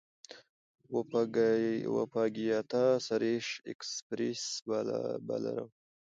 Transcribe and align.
وپاګیتا 1.97 2.85
سريش 3.07 3.47
ایکسپریس 3.69 4.43
بالر 5.27 5.57
وه. 5.65 5.65